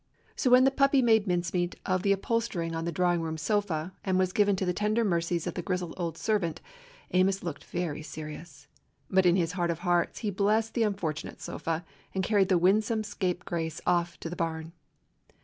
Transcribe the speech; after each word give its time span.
So 0.35 0.49
when 0.49 0.63
the 0.63 0.71
puppy 0.71 1.03
made 1.03 1.27
mincemeat 1.27 1.75
of 1.85 2.01
the 2.01 2.11
upholstering 2.11 2.73
on 2.73 2.85
the 2.85 2.91
drawing 2.91 3.21
room 3.21 3.37
sofa 3.37 3.93
and 4.03 4.17
was 4.17 4.33
given 4.33 4.55
to 4.55 4.65
the 4.65 4.73
tender 4.73 5.05
mercies 5.05 5.45
of 5.45 5.53
the 5.53 5.61
grizzled 5.61 5.93
old 5.95 6.17
servant, 6.17 6.59
Amos 7.11 7.43
looked 7.43 7.65
very 7.65 8.01
serious; 8.01 8.67
but 9.11 9.27
in 9.27 9.35
his 9.35 9.51
heart 9.51 9.69
of 9.69 9.77
hearts 9.85 10.17
he 10.25 10.31
blessed 10.31 10.73
the 10.73 10.85
un 10.85 10.95
fortunate 10.95 11.39
sofa, 11.39 11.85
and 12.15 12.23
carried 12.23 12.49
the 12.49 12.57
winsome 12.57 13.03
scape 13.03 13.45
grace 13.45 13.79
off 13.85 14.19
to 14.21 14.29
the 14.31 14.35
barn. 14.35 14.71